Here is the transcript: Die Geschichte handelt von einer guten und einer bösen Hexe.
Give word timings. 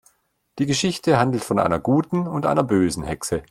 Die 0.57 0.65
Geschichte 0.65 1.19
handelt 1.19 1.43
von 1.43 1.59
einer 1.59 1.77
guten 1.77 2.25
und 2.27 2.47
einer 2.47 2.63
bösen 2.63 3.03
Hexe. 3.03 3.39